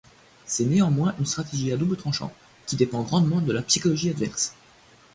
C'est 0.47 0.65
néanmoins 0.65 1.13
une 1.19 1.27
stratégie 1.27 1.71
à 1.71 1.77
double 1.77 1.95
tranchant 1.95 2.33
qui 2.65 2.75
dépend 2.75 3.03
grandement 3.03 3.39
de 3.39 3.53
la 3.53 3.61
psychologie 3.61 4.09
adverse. 4.09 4.55